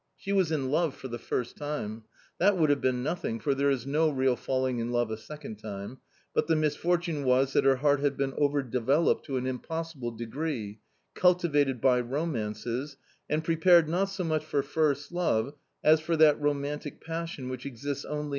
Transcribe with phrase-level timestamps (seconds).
[0.17, 2.05] She was in love for the first time—
[2.39, 5.57] that would have been nothing, for there is no real falling in love a second
[5.59, 5.99] time—
[6.33, 10.79] but the misfortune was that her heart had been over developed to an impossible degree,
[11.13, 12.97] cultivated by romances,
[13.29, 15.53] and prepared not so much for first love
[15.83, 18.29] as for that romantic passion which exists only